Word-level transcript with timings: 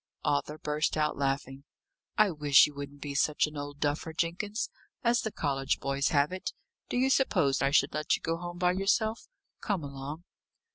Arthur 0.23 0.57
burst 0.57 0.97
out 0.97 1.15
laughing. 1.15 1.63
"I 2.17 2.31
wish 2.31 2.65
you 2.65 2.73
wouldn't 2.73 3.03
be 3.03 3.13
such 3.13 3.45
an 3.45 3.55
old 3.55 3.79
duffer, 3.79 4.13
Jenkins 4.13 4.71
as 5.03 5.21
the 5.21 5.31
college 5.31 5.79
boys 5.79 6.07
have 6.07 6.31
it! 6.31 6.53
Do 6.89 6.97
you 6.97 7.11
suppose 7.11 7.61
I 7.61 7.69
should 7.69 7.93
let 7.93 8.15
you 8.15 8.21
go 8.23 8.37
home 8.37 8.57
by 8.57 8.71
yourself? 8.71 9.27
Come 9.59 9.83
along." 9.83 10.23